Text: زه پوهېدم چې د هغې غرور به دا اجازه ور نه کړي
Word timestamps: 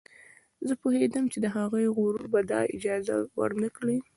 زه 0.67 0.73
پوهېدم 0.81 1.25
چې 1.31 1.37
د 1.41 1.45
هغې 1.55 1.87
غرور 1.95 2.23
به 2.33 2.39
دا 2.51 2.61
اجازه 2.75 3.15
ور 3.37 3.51
نه 3.61 3.69
کړي 3.77 3.97